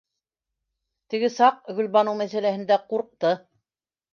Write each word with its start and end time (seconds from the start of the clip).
Теге 1.13 1.29
саҡ, 1.35 1.61
Гөлбаныу 1.81 2.17
мәсьәләһендә, 2.23 2.81
ҡурҡты. 2.95 3.37